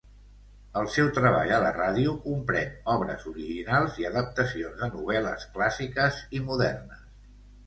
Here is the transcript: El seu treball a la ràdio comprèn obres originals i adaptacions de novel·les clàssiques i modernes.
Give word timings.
El 0.79 0.87
seu 0.93 1.09
treball 1.17 1.51
a 1.57 1.59
la 1.63 1.73
ràdio 1.75 2.15
comprèn 2.23 2.71
obres 2.95 3.27
originals 3.33 4.01
i 4.05 4.09
adaptacions 4.11 4.75
de 4.81 4.91
novel·les 4.97 5.47
clàssiques 5.59 6.19
i 6.41 6.45
modernes. 6.49 7.07